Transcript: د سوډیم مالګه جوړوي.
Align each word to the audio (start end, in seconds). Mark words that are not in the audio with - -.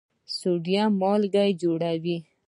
د 0.03 0.03
سوډیم 0.37 0.91
مالګه 1.01 1.43
جوړوي. 1.61 2.17